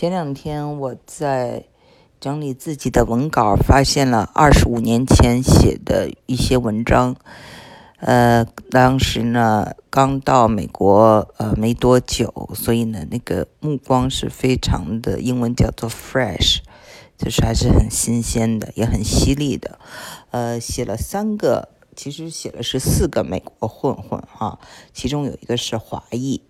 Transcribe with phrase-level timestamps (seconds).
[0.00, 1.64] 前两天我在
[2.20, 7.16] 整理自己的文稿，发现了二十五年前写的一些文章。
[7.96, 16.58] 呃，当时呢刚到美国呃没多久，所以呢那个目光是非常的，英文叫做 fresh，
[17.18, 19.80] 就是还是很新鲜的，也很犀利的。
[20.30, 24.60] 呃，写了三个，其实写了是四个美国混混哈，
[24.94, 26.40] 其中有一个是华裔。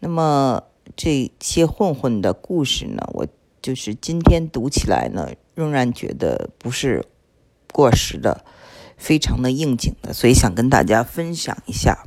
[0.00, 0.64] 那么
[0.98, 3.24] 这些混混的故事呢，我
[3.62, 7.06] 就是今天读起来呢，仍然觉得不是
[7.72, 8.44] 过时的，
[8.96, 12.04] 非常的应景的，所以想跟大家分享一下。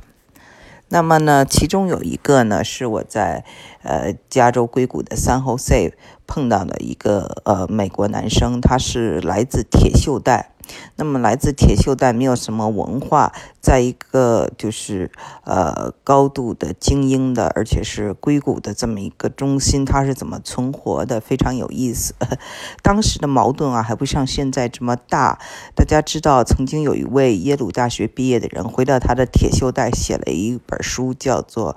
[0.88, 3.46] 那么呢，其中有一个呢，是我在
[3.82, 5.94] 呃加州硅谷的三后 C
[6.26, 10.51] 碰到的一个呃美国男生，他是来自铁锈带。
[10.96, 15.10] 那么来自铁锈带没有什么文化，在一个就是
[15.44, 21.20] 呃高度的精英的，而且是硅谷的这么一个中心，它是怎么存活的？
[21.20, 22.14] 非常有意思。
[22.82, 25.38] 当时的矛盾啊，还不像现在这么大。
[25.74, 31.76] 大家知道，曾经有一位耶鲁大学毕业的人，回到他的铁锈带，写了一本书，叫做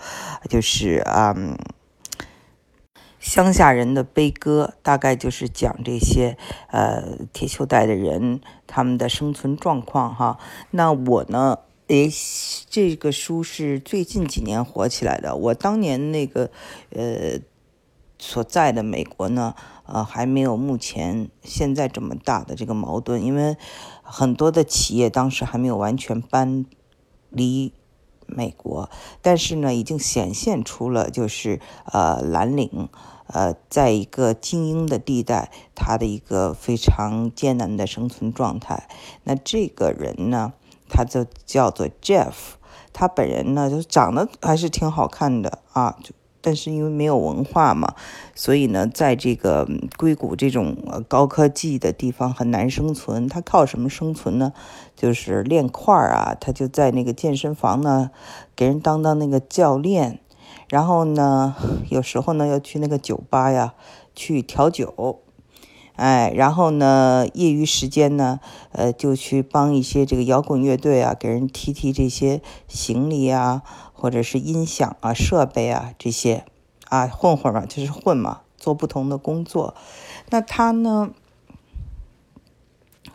[0.49, 1.57] 就是嗯。
[3.25, 6.37] 乡下人的悲歌，大概就是讲这些
[6.69, 10.37] 呃铁锈带的人他们的生存状况哈。
[10.69, 12.07] 那我呢，诶，
[12.69, 15.35] 这个书是最近几年火起来的。
[15.35, 16.51] 我当年那个
[16.91, 17.39] 呃
[18.19, 19.55] 所在的美国呢，
[19.87, 23.57] 呃还没有目前现在这么大的这个矛盾，因为
[24.03, 26.67] 很多的企业当时还没有完全搬
[27.31, 27.73] 离
[28.27, 28.87] 美国，
[29.23, 31.59] 但是呢，已经显现出了就是
[31.91, 32.87] 呃蓝领。
[33.27, 38.87] 呃，在一个精英的地带，他的一个非常艰难的生存状态。
[39.23, 40.53] 那这个人呢，
[40.87, 42.33] 他就叫做 Jeff，
[42.93, 47.95] 他本人呢就长得还是挺好看的啊，就但是因为没有文化嘛，
[48.35, 53.27] 所以呢，在这个硅谷这种高科技的地方很难生存。
[53.27, 54.53] 他靠什么生存呢？
[54.95, 58.11] 就是练块儿啊，他就在那个健身房呢，
[58.55, 60.19] 给人当当那个教练。
[60.67, 61.55] 然后呢，
[61.89, 63.73] 有时候呢要去那个酒吧呀，
[64.15, 65.21] 去调酒，
[65.95, 68.39] 哎，然后呢，业余时间呢，
[68.71, 73.61] 呃，就去帮一些这个摇滚乐队啊，给人提提这些行李啊，
[73.93, 76.45] 或者是音响啊、设备啊这些，
[76.89, 79.76] 啊，混混嘛，就是混嘛，做不同的工作。
[80.30, 81.11] 那他呢，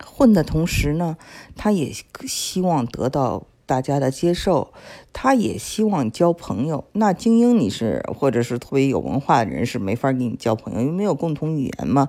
[0.06, 1.16] 混的同时呢，
[1.56, 1.92] 他也
[2.26, 3.42] 希望得到。
[3.70, 4.72] 大家的接受，
[5.12, 6.82] 他也希望交朋友。
[6.90, 12.08] 那精英你是，或者是特别有文化的人是没法跟你交朋友，因为没有共同语言嘛。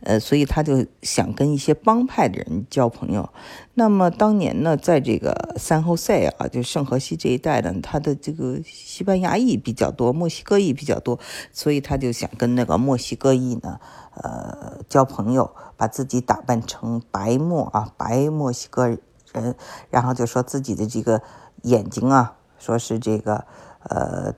[0.00, 3.28] 呃，所以他就想跟一些帮派的人交朋友。
[3.74, 11.20] 那么当年呢，在这个三后塞啊，就圣荷西这一带呢，他的这个西班牙裔比较多，墨西哥裔比较多，
[11.52, 13.78] 所以他就想跟那个墨西哥裔呢，
[14.20, 18.98] 呃，交朋友，把自己打扮成白墨啊，白墨西哥。
[19.40, 19.54] 人，
[19.90, 21.22] 然后就说自己的这个
[21.62, 23.44] 眼睛啊，说是这个
[23.82, 24.34] 呃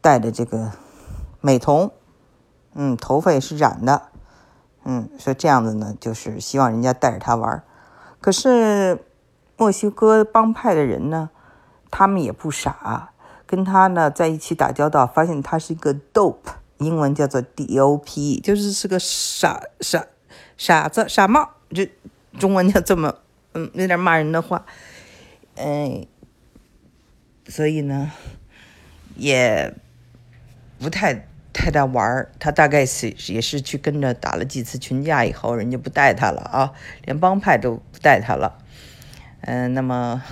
[0.00, 0.72] 戴的这个
[1.40, 1.90] 美瞳，
[2.74, 4.08] 嗯，头发也是染的，
[4.84, 7.62] 嗯，说这样子呢，就是希望人家带着他玩。
[8.20, 9.04] 可是
[9.56, 11.30] 墨西哥帮派的人呢，
[11.90, 13.10] 他们也不傻，
[13.46, 16.36] 跟他呢在一起打交道，发现他是一个 dope，
[16.78, 20.06] 英文叫做 D O P，就是是个傻傻
[20.56, 21.86] 傻子傻帽，就
[22.38, 23.14] 中文叫这么。
[23.54, 24.66] 嗯，有点骂人的话，
[25.56, 26.06] 嗯，
[27.46, 28.12] 所以呢，
[29.16, 29.72] 也
[30.78, 32.30] 不太太大玩儿。
[32.38, 38.62] 他大概是也是去跟着打了几次群架以后，人家不带他了啊，连帮派都不带他了。
[39.40, 40.22] 嗯，那么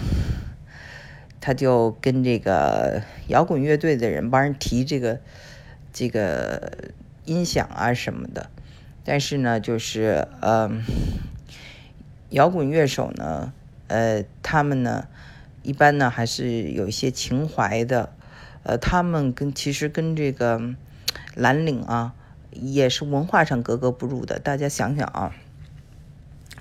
[1.41, 5.21] 他就跟这个摇滚乐队的人帮人提这个
[5.91, 6.93] 这个
[7.25, 8.50] 音响啊什么的，
[9.05, 10.84] 但是呢，就是嗯。
[12.31, 13.53] 摇滚乐手呢，
[13.88, 15.06] 呃，他们呢，
[15.62, 18.12] 一般呢还是有一些情怀的，
[18.64, 20.60] 呃，他们跟其实跟这个
[21.34, 22.14] 蓝领啊，
[22.50, 24.38] 也是文化上格格不入的。
[24.38, 25.32] 大家想想啊，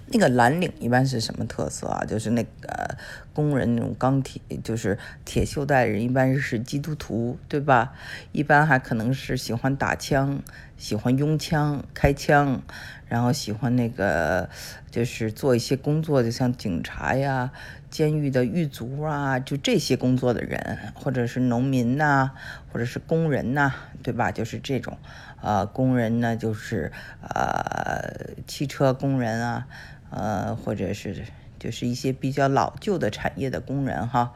[0.08, 2.06] 那个蓝领一般是什么特色啊？
[2.06, 2.98] 就是那个
[3.34, 7.94] 工人那种钢铁，就是铁锈带人，一般是基督徒，对吧？
[8.32, 10.42] 一般还可能是喜欢打枪，
[10.78, 12.62] 喜欢拥枪、开枪。
[13.08, 14.50] 然后喜欢那个，
[14.90, 17.52] 就是做一些工作，就像警察呀、
[17.92, 22.32] 监狱的狱卒啊，就这些工作的人，或者是农民呐，
[22.74, 23.72] 或者是工人呐，
[24.02, 24.32] 对吧？
[24.32, 24.98] 就是这种，
[25.40, 26.92] 呃，工人呢，就是
[27.22, 29.68] 呃，汽车工人啊，
[30.16, 31.26] 呃，或者是
[31.60, 34.34] 就是一些比较老旧的产业的工人哈，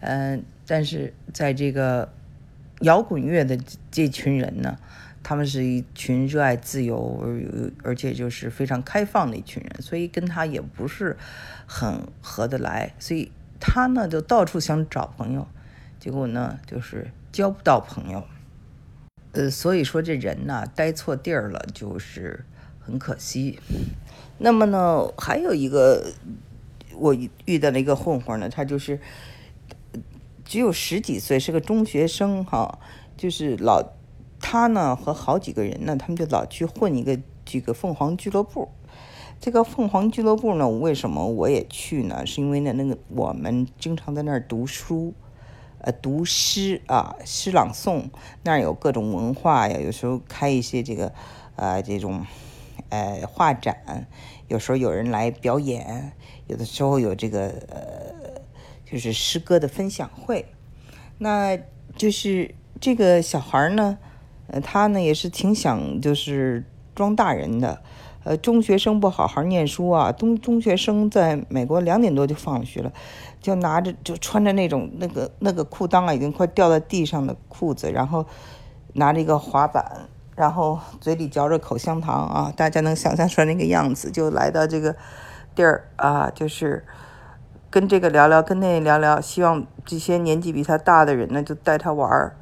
[0.00, 2.12] 嗯，但是在这个
[2.82, 3.58] 摇滚乐的
[3.90, 4.78] 这群人呢。
[5.24, 11.16] 他们是一群热爱自由而而且就是非常开放的一群人，所以跟他也不是
[11.64, 13.30] 很合得来，所以
[13.60, 15.46] 他呢就到处想找朋友，
[16.00, 18.24] 结果呢就是交不到朋友。
[19.30, 22.44] 呃，所以说这人呢待错地儿了，就是
[22.80, 23.60] 很可惜。
[24.38, 26.12] 那么呢，还有一个
[26.96, 29.00] 我遇到了一个混混呢，他就是
[30.44, 32.78] 只有十几岁，是个中学生哈，
[33.16, 33.82] 就是老
[34.40, 38.68] 他呢和好几个人呢，他们就老去混一个这个凤凰俱乐部。
[39.40, 42.24] 这个凤凰俱乐部呢，为什么我也去呢？
[42.26, 45.14] 是因为呢，那个我们经常在那儿读书。
[45.84, 48.04] 呃，读诗啊，诗朗诵
[48.44, 49.80] 那儿有各种文化呀。
[49.80, 51.12] 有时候开一些这个，
[51.56, 52.24] 呃，这种，
[52.92, 54.06] 呃，画展。
[54.48, 56.12] 有时候有人来表演，
[56.46, 58.42] 有的时候有这个，呃，
[58.84, 60.44] 就是诗歌的分享会。
[61.16, 61.56] 那
[61.96, 63.96] 就是这个小孩呢，
[64.48, 66.62] 呃，他呢也是挺想就是
[66.94, 67.82] 装大人的。
[68.24, 72.92] 呃，中学生不好好念书啊，中中学生在美国两点多就放学了。
[73.40, 78.26] 就拿着，就穿着那种那个那个裤裆啊，已经快掉在地上的裤子，然后
[78.92, 84.96] 拿着一个滑板，然后嘴里嚼着口香糖啊，大家能想象出来那个样子，就来到这个
[85.54, 86.84] 地儿啊，就是
[87.70, 92.36] 跟这个聊聊，跟那聊聊，希望这些年纪比他大的人呢，就带他玩儿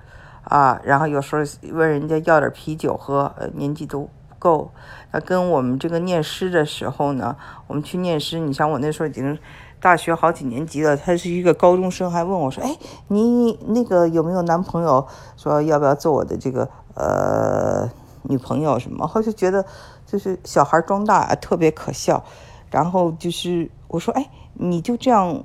[0.45, 1.43] 啊，然后有时候
[1.73, 4.71] 问人家要点啤酒喝，呃，年纪都不够。
[5.13, 9.39] 那跟我们这个念诗的时候呢，我们去念诗，你像我那时候已经。
[9.83, 12.77] 大学好几年级了，他是一个高中生，还问我说：“哎，
[13.09, 15.09] 你那个有没有男朋友？
[15.39, 17.91] 说要不要做我的这个呃
[18.23, 19.65] 女朋友什么？”后就觉得
[20.07, 22.25] 就是小孩装大特别可笑。
[22.71, 25.43] 然后就是我说：“哎，你就这样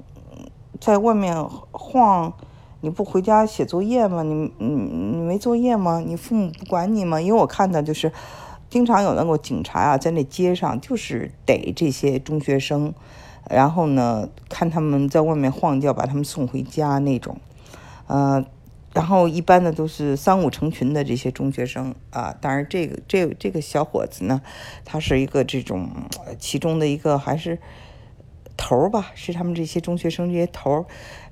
[0.80, 1.36] 在外面
[1.71, 2.31] 晃，
[2.81, 4.21] 你不回家写作业吗？
[4.21, 6.00] 你你你没作业吗？
[6.06, 7.19] 你父母不管你吗？
[7.19, 8.12] 因为我看到就是
[8.69, 12.94] 经常有那个警察啊，在那街上就是逮这些中学生。”
[13.50, 17.38] 然后呢，看他们在外面晃叫，把他们送回家那种，
[18.07, 18.44] 呃，
[18.95, 22.36] 然后一般的都是三五成群的这些中学生啊。
[22.42, 24.42] 当然，这个这这个小伙子呢，
[24.83, 25.88] 他是一个这种
[26.39, 27.59] 其中的一个还是
[28.57, 30.86] 头儿吧，是他们这些中学生这些头儿。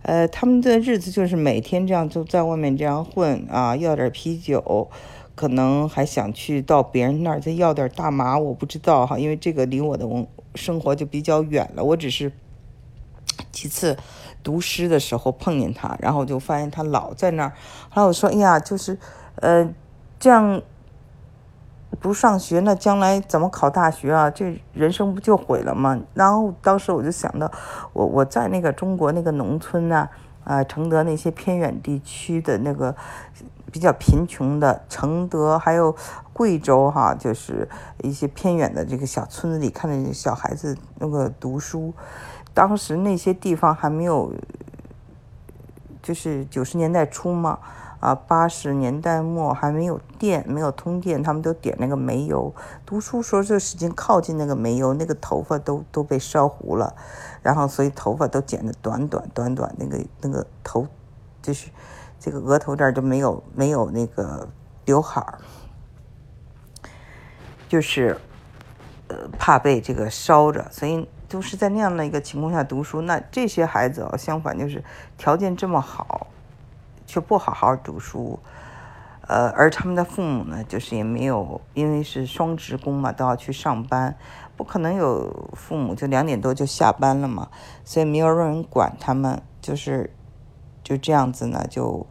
[0.04, 4.90] 呃，他们的日子就是每天这样就在外面这样混啊，要点啤酒，
[5.34, 10.08] 可能还想去到别人那儿再要点大麻，我不知道哈，因为这个离我的。
[10.56, 12.32] 生活就比较远了，我只是
[13.52, 13.98] 几次
[14.44, 17.54] 读诗的时候碰见他，然后就发现他老在那儿。
[17.90, 18.98] 后来我说：“哎呀，就是，
[19.36, 19.68] 呃，
[20.20, 20.62] 这样
[22.00, 24.30] 不上学，那将来怎么考大学啊？
[24.30, 27.50] 这人生不就毁了吗？”然后当时我就想到，
[27.94, 30.10] 我我在那个中国那个农村呐，
[30.44, 32.96] 啊，承德那些偏远地区的那个。
[33.72, 35.96] 比较贫穷的承德，还有
[36.32, 37.68] 贵州哈，就是
[38.04, 41.92] 一些偏远的这个小村子里，看着小孩子那个读书。
[42.54, 44.34] 当时那些地方还没有，
[46.02, 47.60] 就是九十年代初嘛，
[48.00, 52.54] 啊，八十年代末还没有电，没有通电，他们都点那个煤油
[52.86, 53.22] 读书。
[53.22, 56.96] 说这时间靠近那个煤油，那个头发都都被烧糊了，
[57.42, 60.88] 然后所以头发都剪得短短短短，那个那个头
[61.42, 61.70] 就是。
[62.26, 64.48] 这个额头这儿就没有没有那个
[64.86, 65.40] 刘海儿，
[67.68, 68.18] 就是
[69.10, 73.02] 呃怕被这个烧着，所以都是在那样的一个情况下读书。
[73.02, 74.84] 那这些孩子哦，相反就是
[75.18, 76.28] 条件这么好，
[77.08, 78.38] 却不好好读书，
[79.28, 84.16] 呃，而他们的父母呢，就是也没有，因为是双职工嘛，都要去上班，
[84.56, 87.50] 不可能有父母就两点多就下班了嘛，
[87.84, 90.14] 所以没有人管他们，就是。
[90.86, 92.06] 就这样子呢，就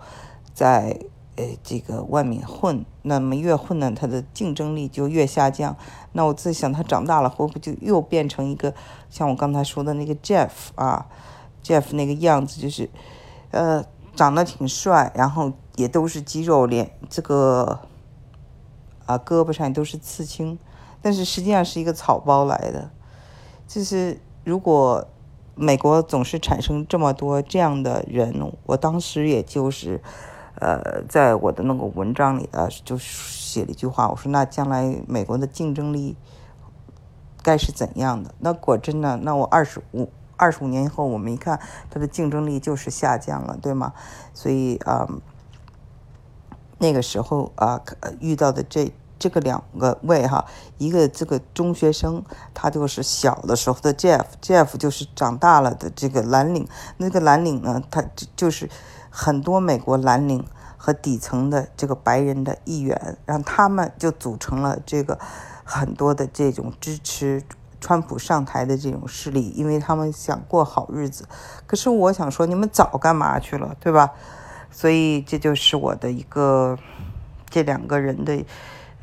[0.55, 0.99] 在
[1.36, 5.76] 呃这个外面混，那么越混呢，他的竞争力就越下降。
[6.12, 8.74] 那我自想，他长大了会不会就又变成一个
[9.10, 11.06] 像我刚才说的那个 Jeff 啊
[11.62, 12.90] ，Jeff 那个样子，就是
[13.50, 13.84] 呃
[14.14, 17.80] 长得挺帅，然后也都是肌肉，脸这个
[19.06, 20.58] 啊胳膊上都是刺青，
[21.00, 22.90] 但是实际上是一个草包来的。
[23.66, 25.06] 就是如果。
[25.54, 30.00] 美国总是产生这么多这样的人，我当时也就是，
[30.56, 36.16] 呃，在我的那个文章里啊，就写了一句话，我说那将来美国的竞争力
[37.42, 38.35] 该是怎样的？
[38.38, 39.18] 那果真呢？
[39.23, 41.59] 那我二十五二十五年以后，我们一看，
[41.90, 43.92] 它的竞争力就是下降了，对吗？
[44.35, 45.09] 所以啊，
[46.78, 47.82] 那个时候啊，
[48.21, 48.92] 遇到的这。
[49.18, 50.44] 这个两个位哈，
[50.78, 56.66] 一个这个中学生，他就是小的时候的 Jeff，Jeff 就是长大了的这个蓝领。
[56.97, 58.04] 那个蓝领呢，他
[58.35, 58.68] 就是
[59.14, 60.42] 很多美国蓝领
[60.78, 65.19] 和底层的这个白人的议员，让他们就组成了这个
[65.62, 67.42] 很多的这种支持
[67.78, 71.26] 川普上台的这种势力，因为他们想过好日子。
[71.66, 74.11] 可是我想说，你们早干嘛去了，对吧？
[74.71, 76.78] 所以这就是我的一个
[77.50, 78.42] 这两个人的，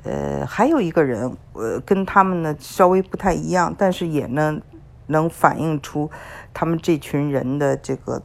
[0.04, 4.60] 呃，还有一个人，呃，跟他们呢稍微不太一样，但是也能
[5.06, 6.10] 能反映出
[6.54, 8.24] 他们这群人的这个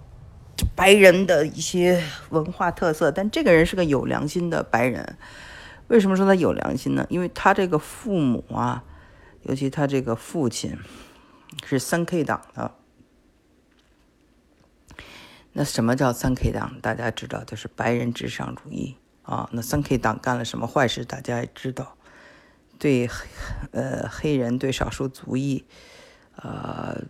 [0.76, 3.10] 白人的一些文化特色。
[3.10, 5.16] 但这个人是个有良心的白人，
[5.88, 7.06] 为什么说他有良心呢？
[7.08, 8.84] 因为他这个父母啊，
[9.42, 10.78] 尤其他这个父亲
[11.66, 12.72] 是三 K 党的。
[15.56, 16.80] 那什么叫三 K 党？
[16.80, 19.48] 大家知道，就是白人至上主义啊。
[19.52, 21.04] 那三 K 党干了什么坏事？
[21.04, 21.96] 大家也知道，
[22.76, 23.08] 对，
[23.70, 25.64] 呃，黑人对少数族裔，
[26.34, 27.04] 呃，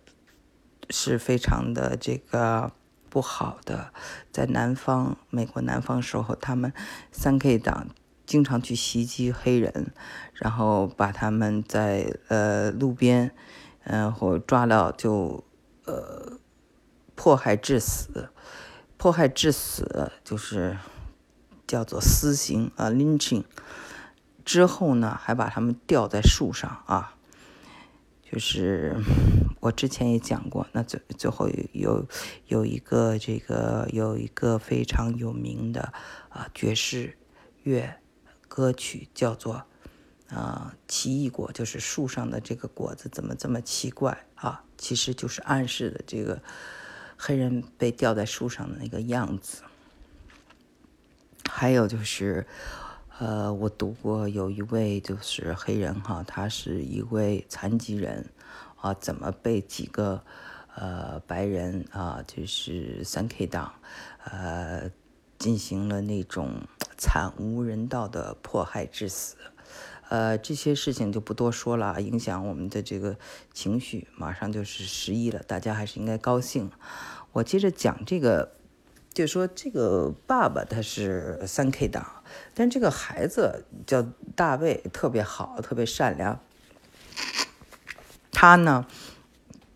[0.91, 2.71] 是非常的这个
[3.15, 3.93] 不好的。
[4.29, 6.73] 在南方，美国南方时候，他们
[7.13, 7.87] 三 K 党
[8.25, 9.93] 经常去袭击黑人，
[10.33, 13.31] 然后把他们在呃路边，
[13.85, 15.45] 嗯，或抓到就
[15.85, 16.33] 呃
[17.15, 18.27] 迫害致死。
[18.97, 20.77] 迫害致死就是
[21.65, 23.45] 叫做私刑啊，lynching。
[24.43, 27.15] 之后呢，还把他们吊在树上啊，
[28.29, 28.97] 就是
[29.65, 32.07] 我之前也讲过，那最最后有
[32.45, 35.91] 有一个这个有一个非常有名的
[36.29, 37.17] 啊爵士
[37.63, 37.95] 乐
[38.47, 39.63] 歌曲叫做
[40.29, 44.63] 啊奇异果，就是树上的这个果子怎么这么奇怪啊？
[44.77, 46.41] 其实就是暗示的这个。
[47.17, 49.61] 黑人被吊在树上的那个样子，
[51.49, 52.45] 还有就是，
[53.19, 58.29] 呃，我读过有一位就是黑人哈，他是一位残疾人
[58.85, 60.21] 啊，怎么被几个
[60.75, 63.73] 呃白人啊，就是三 K 党
[64.25, 64.91] 呃
[65.39, 66.61] 进行了那种
[66.95, 69.37] 惨无人道的迫害致死。
[70.09, 73.17] 呃，这些事情就不多说了，影响我们的这个
[73.51, 74.07] 情绪。
[74.15, 76.69] 马上就是十一了，大家还是应该高兴。
[77.31, 78.51] 我接着讲这个，
[79.11, 82.05] 就说这个爸爸他是三 K 党，
[82.53, 86.39] 但这个孩子叫大卫，特别好，特别善良。
[88.45, 88.85] 他呢，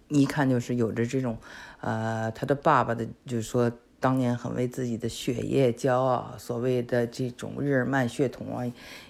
[0.09, 1.39] 一看就是有着这种，
[1.81, 3.71] 呃，他的爸爸的，就是说。
[4.01, 8.63] 当年很为自己的血液骄傲，所谓的这种日耳曼血统啊、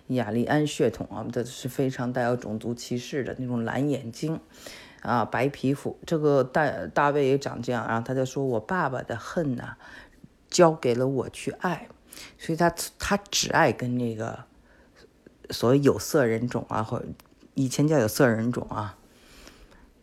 [0.08, 4.40] 雅利安血统啊，这是非常带有种族歧视的那种蓝眼睛，
[5.04, 5.96] 啊，白皮肤。
[6.08, 9.76] 这个大大卫也长这样，然后他就说：“我爸爸的恨呢，
[10.50, 11.88] 交给了我去爱，
[12.40, 14.40] 所以他他只爱跟那个
[15.52, 17.00] 所谓有色人种啊，或
[17.54, 18.98] 以前叫有色人种啊，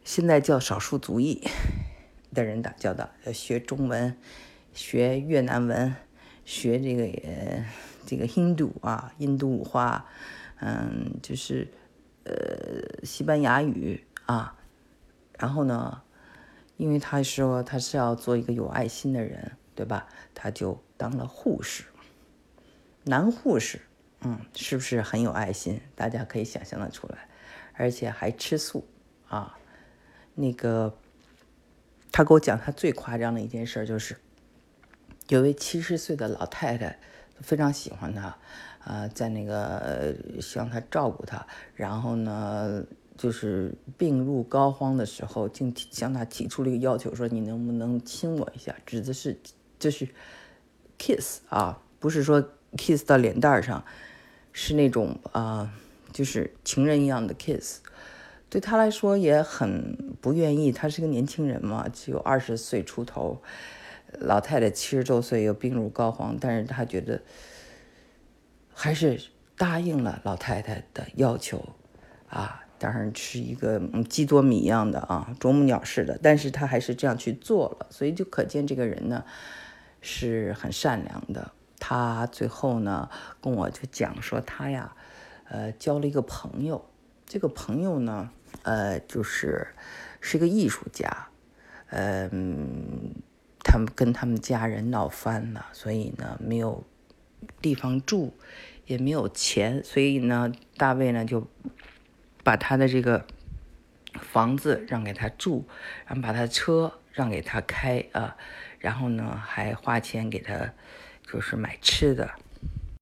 [0.06, 1.42] 现在叫少数族裔
[2.32, 4.16] 的人打交道，要学中文。”
[4.72, 5.96] 学越南文，
[6.44, 7.64] 学这个呃
[8.04, 10.06] 这个印度啊，印度话，
[10.60, 11.66] 嗯，就是
[12.25, 14.54] 呃西班牙语啊。
[15.38, 16.02] 然后呢，
[16.76, 20.06] 因为他说他是要做一个有爱心的人，对吧？
[20.34, 21.84] 他就当了护士，
[23.04, 23.80] 男护士，
[24.20, 25.80] 嗯，是不是很有爱心？
[25.94, 27.28] 大家可以想象的出来，
[27.72, 28.86] 而且还吃素
[29.28, 29.58] 啊。
[30.37, 30.97] 那个
[32.12, 34.16] 他给我讲，他最夸张的一件事就是。
[35.28, 37.00] 有位七十岁的老太太
[37.40, 38.38] 非常喜欢他，
[38.85, 42.85] 啊，在那个希望他照顾他，然后呢，
[43.16, 48.73] 就是病入膏肓的时候，竟向他提出了一个要求，说你能不能亲我一下？
[48.87, 49.37] 指的是
[49.81, 50.07] 就是
[50.97, 53.85] kiss 啊，不是说 kiss 到脸蛋上，
[54.52, 55.75] 是那种啊，
[56.12, 57.81] 就是情人一样的 kiss。
[58.49, 63.43] 对他来说也很不愿意，他是个年轻人嘛，只有二十岁出头。
[64.21, 67.21] 老太太七十周岁又病入膏肓，但是他觉得
[68.73, 69.21] 还是
[69.59, 71.62] 答应了老太太的要求，
[72.29, 79.25] 啊，当然是一个嗯鸡多米一样的啊，啄木鸟似的，但是他还是这样去做了，所以就可见这个人呢
[80.00, 81.50] 是很善良的。
[81.79, 83.11] 他最后呢
[83.43, 84.95] 跟我就讲说，他呀，
[85.49, 86.87] 呃，交了一个朋友，
[87.26, 88.30] 这个朋友呢，
[88.62, 89.68] 呃，就是
[90.21, 91.28] 是个艺术家，
[91.90, 93.14] 嗯。
[93.68, 96.85] 他们跟他们家人闹翻了，所以呢没有
[97.61, 98.33] 地方住，
[98.87, 101.49] 也没有钱，所以呢大卫呢就
[102.45, 103.26] 把他的这个
[104.21, 105.66] 房子让给他住，
[106.06, 108.37] 然后把他车让给他开啊，
[108.78, 110.73] 然后呢还花钱给他
[111.26, 112.30] 就是买吃的，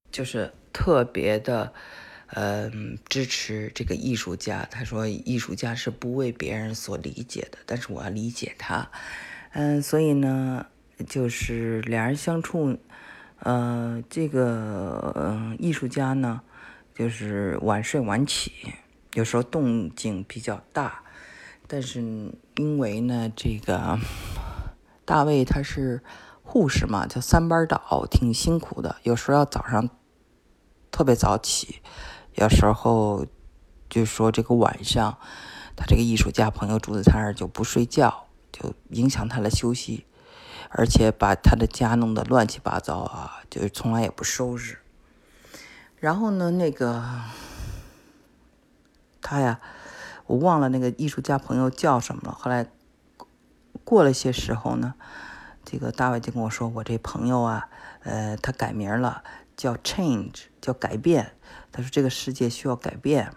[0.09, 1.71] 就是特别的
[2.27, 4.67] 嗯支持这个艺术家。
[4.69, 8.89] 他说艺术家是不为别人所理解的，但是我要理解他。
[9.51, 10.65] 嗯，所以呢，
[11.07, 12.77] 就是两人相处，
[13.39, 16.41] 呃，这个艺术家呢，
[16.93, 18.51] 就是晚睡晚起，
[19.13, 21.03] 有时候动静比较大，
[21.67, 22.01] 但是
[22.57, 23.97] 因为呢，这个
[25.05, 26.03] 大卫他是
[26.43, 29.89] 护士嘛，叫三班倒，挺辛苦的，有时候要早上
[30.91, 31.81] 特别早起，
[32.35, 33.25] 有时候
[33.89, 35.17] 就说这个晚上，
[35.75, 40.05] 他这个艺术家朋友住在他那儿就不睡觉，就影响他的休息。
[40.77, 44.79] 而且把他的家弄得乱七八糟啊，就是从来也不收拾。
[45.97, 47.01] 然后呢，那个
[49.21, 49.61] 他呀，
[50.25, 52.33] 我忘了那个艺术家朋友叫什么了。
[52.37, 52.67] 后来
[53.85, 54.95] 过了些时候呢，
[55.63, 57.69] 这个大卫就跟我说：“我这朋友啊，
[58.03, 59.23] 呃，他改名了，
[59.55, 61.33] 叫 Change，叫改变。
[61.71, 63.31] 他说这个世界需要改变。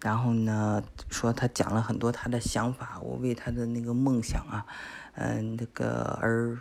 [0.00, 4.66] 然后呢，说他讲了很多他的想法，我为他的那个梦想啊。”
[5.16, 6.58] 嗯，那个而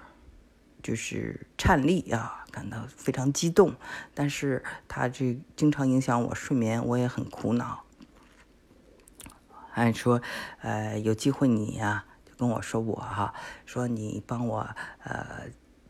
[0.83, 3.73] 就是颤栗啊，感到非常激动。
[4.13, 7.83] 但是他这经常影响我睡眠，我也很苦恼。
[9.71, 10.21] 还说，
[10.61, 13.33] 呃，有机会你呀，就跟我说我哈，
[13.65, 14.69] 说你帮我
[15.03, 15.47] 呃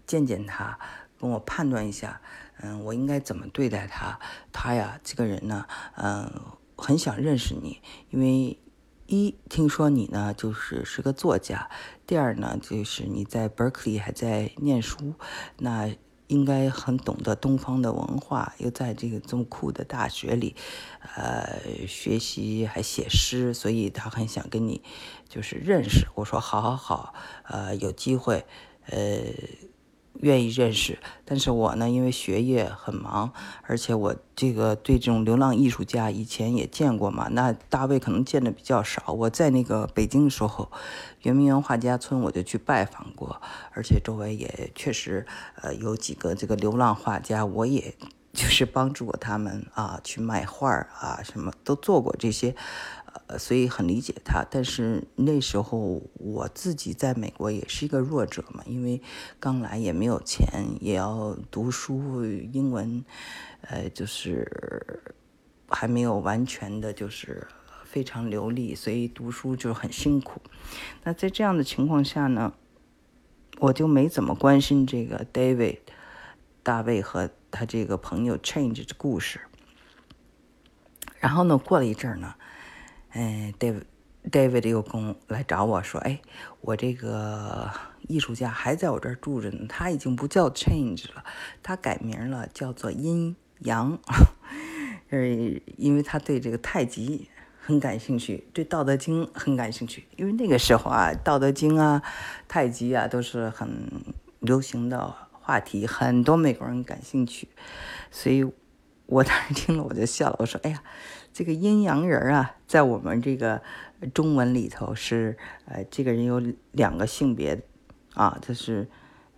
[0.08, 0.80] 见见他，
[1.20, 2.22] 跟我判断一下，
[2.64, 4.18] 嗯，我应该怎么对待他？
[4.52, 5.68] 他呀，这个人呢，
[5.98, 6.32] 嗯，
[6.76, 7.80] 很想认识你，
[8.10, 8.58] 因为。
[9.06, 11.70] 一听说你呢，就是是个作家；
[12.08, 15.14] 第二呢，就是你在 Berkeley 还在念书，
[15.58, 15.94] 那
[16.28, 20.56] 应该很懂得东方的文化，又在这个这么酷的大学里，
[21.16, 24.82] 呃，学习还写诗，所以他很想跟你
[25.28, 26.08] 就是认识。
[26.16, 28.46] 我说好好好，呃，有机会，
[28.88, 29.22] 呃。
[30.22, 37.28] 愿意认识，但是我呢，因为学业很忙，而且我这个对这种流浪艺术家以前也见过嘛。
[37.32, 39.12] 那大卫可能见的比较少。
[39.12, 40.72] 我在那个北京的时候，
[41.24, 43.42] 圆明园画家村我就去拜访过，
[43.72, 45.26] 而且周围也确实
[45.62, 47.96] 呃有几个这个流浪画家，我也
[48.34, 52.56] 就是帮助过他们啊，去卖画啊，什么都做过这些。
[53.28, 59.00] 呃，所以很理解他，但是那时候我自己在美国也是一个弱者嘛，因为
[59.40, 63.06] 刚来也没有钱，也要读书，英文，
[63.62, 65.04] 呃，就是
[65.68, 67.48] 还没有完全的，就是
[67.86, 70.42] 非常流利，所以读书就很辛苦。
[71.04, 72.54] 那在这样的情况下呢，
[73.60, 75.78] 我就没怎么关心这个 David
[76.64, 79.42] 大卫和他这个朋友 Change 的故事。
[81.20, 82.34] 然后呢，过了一阵儿呢。
[83.16, 86.20] 嗯，David，David 又跟来找我说：“哎，
[86.62, 87.70] 我这个
[88.08, 91.24] 艺术家还在我这儿住着呢，他已经不叫 Change 了，
[91.62, 94.00] 他改名了，叫做阴阳。
[95.10, 95.20] 呃，
[95.78, 97.30] 因为他对这个太极
[97.62, 100.06] 很感兴趣，对《道德经》很感兴趣。
[100.16, 102.02] 因为那个时候啊，《道德经》啊、
[102.48, 103.70] 太极啊都是很
[104.40, 107.50] 流行的话题，很多美国人感兴趣。
[108.10, 108.44] 所以
[109.06, 110.82] 我当时听了我就笑了，我说：哎呀。”
[111.34, 113.60] 这个阴阳人啊，在我们这个
[114.14, 116.40] 中文里头是，呃，这个人有
[116.74, 117.60] 两个性别，
[118.14, 118.88] 啊，就是，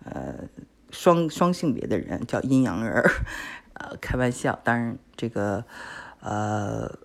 [0.04, 0.44] 呃，
[0.90, 3.02] 双双性别的人叫阴阳人，
[3.76, 4.60] 呃，开玩笑。
[4.62, 5.64] 当然，这个，
[6.20, 7.00] 呃，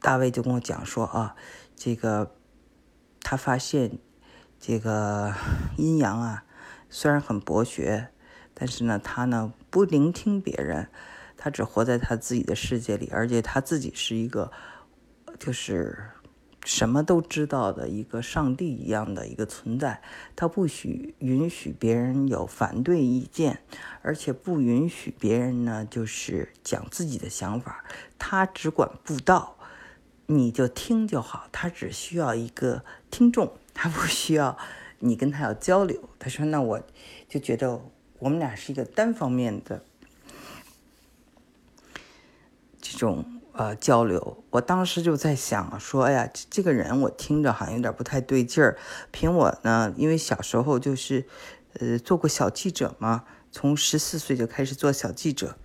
[0.00, 1.34] 大卫就跟我讲说啊，
[1.74, 2.36] 这个
[3.20, 3.98] 他发现
[4.60, 5.34] 这个
[5.76, 6.44] 阴阳啊，
[6.96, 8.06] 虽然很博学，
[8.54, 10.86] 但是呢，他呢不聆听别人。
[11.36, 14.52] 他只活在他自己的世界里，而且他自己是一个，
[15.40, 15.98] 就是
[16.64, 20.00] 什么都知道的一个上帝一样的一个存在。
[20.36, 23.58] 他不许允许别人有反对意见，
[24.00, 27.84] 而且不允许别人呢，就是讲自己的想法。
[28.16, 29.56] 他只管布道，
[30.26, 31.48] 你就听就好。
[31.50, 34.56] 他只需要一个听众，他不需要
[34.98, 36.08] 你跟他要交流。
[36.18, 36.82] 他说：“那我
[37.28, 37.80] 就觉得
[38.18, 39.82] 我们俩是一个单方面的。”
[42.80, 48.76] 这种呃交流，我当时就在想说，哎呀，这个人我听着好像有点不太对劲儿。
[49.10, 51.24] 凭我呢，因为小时候就是
[51.80, 55.56] 呃做过小记者嘛，从十四岁就开始做小记者，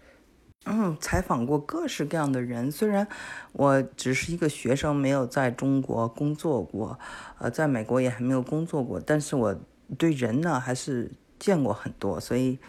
[0.70, 2.72] 嗯，采访过各式各样的人。
[2.72, 3.08] 虽然
[3.54, 7.00] 我只是一个学生，没有在中国工作过，
[7.40, 9.56] 呃，在美国也还没有工作过，但是我
[9.98, 12.60] 对人呢还是见过很多，所以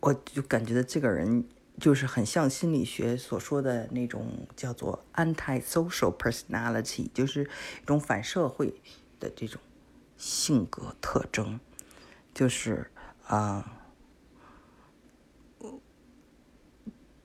[0.00, 1.44] 我就感觉这个人。
[1.80, 8.74] 就是很像心理学所说的那种叫做 anti-social personality，就是一种反社会
[9.20, 9.60] 的这种
[10.16, 11.60] 性格特征，
[12.34, 12.90] 就是
[13.28, 13.77] 啊，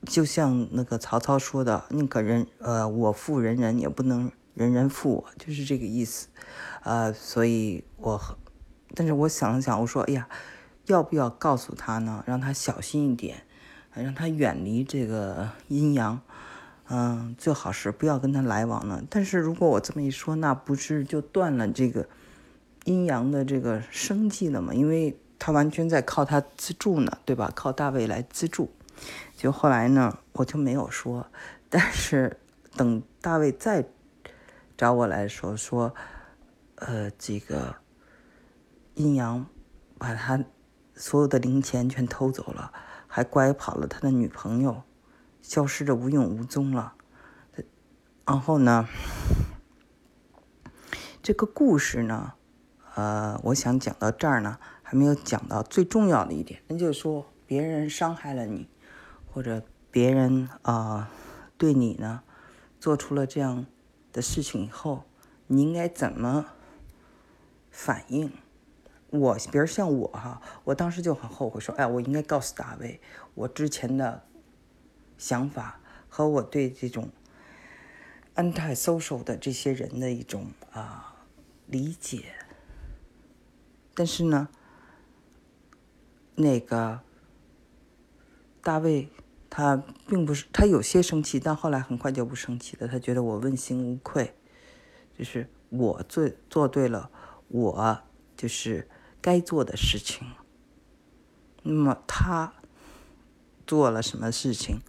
[0.06, 6.28] 就像那个曹操说的，宁可人呃我负人人，也不能人人负我，就是这个意思，
[6.84, 8.20] 呃，所以我，
[8.96, 10.28] 但是我想了想，我说，哎呀。
[10.88, 12.22] 要不要告诉他呢？
[12.28, 13.44] 让他小心一点，
[13.94, 16.20] 让他远离这个阴阳。
[16.90, 19.02] 嗯，最好是不要跟他来往了。
[19.10, 22.06] 但是如果我这么一说，那不是就断了这个
[22.84, 24.74] 阴阳的这个生计了吗？
[24.74, 27.50] 因为他完全在靠他资助呢，对吧？
[27.56, 28.70] 靠大卫来资助。
[29.36, 31.28] 就后来呢，我就没有说。
[31.70, 32.40] 但是
[32.76, 33.86] 等大卫再
[34.78, 35.94] 找我来说说，
[36.76, 37.76] 呃，这个
[38.96, 39.46] 阴阳
[39.98, 40.44] 把他
[40.96, 42.72] 所有的零钱全偷走了，
[43.08, 44.84] 还拐跑了他的女朋友。
[45.42, 46.94] 消失的无影无踪了。
[48.26, 48.88] 然后呢，
[51.22, 52.36] 这个故事呢，
[52.96, 58.70] 呃，我想讲到这儿呢，还没有讲到最重要的一点，那就是说，别人伤害了你，
[59.34, 61.10] 或者别人啊
[61.58, 62.22] 对你呢
[62.80, 63.66] 做出了这样
[64.12, 65.06] 的事情以后，
[65.48, 66.46] 你应该怎么
[67.72, 68.32] 反应？
[69.10, 73.02] 我，比如像我哈，我当时就很后悔，说，哎，我应该告诉大卫，
[73.34, 74.24] 我之前的。
[75.16, 77.10] 想法和我对这种
[78.36, 81.24] anti-social 的这些人的一种啊
[81.68, 82.34] 理解，
[83.94, 84.50] 但是呢，
[86.36, 87.00] 那个
[88.62, 89.08] 大卫
[89.56, 92.88] 他并不是他有些生气，但后来很快就不生气了。
[92.88, 94.34] 他觉得我问心无愧，
[95.16, 97.12] 就是我做做对了，
[97.50, 98.02] 我
[98.36, 98.90] 就是
[99.22, 100.28] 该做的事情。
[101.62, 102.52] 那么他
[103.68, 104.80] 做了什么事情？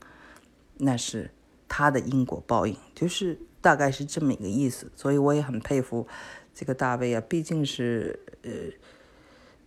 [0.79, 1.31] 那是
[1.69, 4.91] 他的因果报应，就是大概是这么一个意思。
[4.97, 6.09] 所以我也很佩服
[6.55, 8.51] 这个大卫啊，毕竟是呃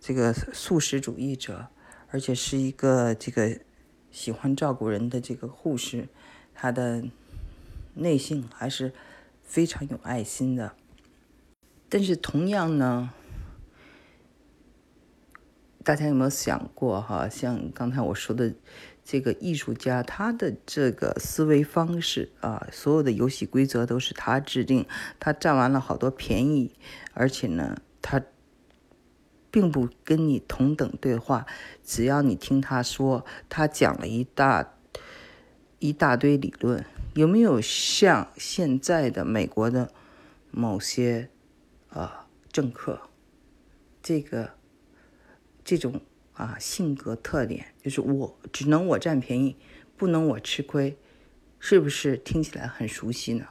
[0.00, 1.68] 这个素食主义者，
[2.10, 3.60] 而且是一个这个
[4.18, 6.08] 喜欢照顾人的这个护士，
[6.52, 7.04] 他的
[7.94, 8.92] 内心还是
[9.42, 10.72] 非常有爱心的。
[11.88, 13.10] 但是同样呢，
[15.84, 17.28] 大家有没有想过哈？
[17.28, 18.52] 像刚才我说的。
[19.10, 24.84] 这个艺术家他的这个思维方式啊，所有的游戏规则都是他制定，
[25.18, 26.74] 他占完了好多便宜，
[27.14, 28.22] 而且呢，他
[29.50, 31.46] 并不跟你同等对话，
[31.84, 34.74] 只要你听他说，他讲了一大
[35.78, 36.84] 一大堆理论，
[37.14, 39.92] 有没有像现在的美国的
[40.50, 41.30] 某些
[41.88, 43.00] 啊政客
[44.02, 44.54] 这个
[45.64, 46.00] 这种？
[46.34, 49.56] 啊，性格特点就是我只能我占便宜，
[49.96, 50.96] 不能我吃亏，
[51.58, 53.48] 是不是听起来很熟悉呢？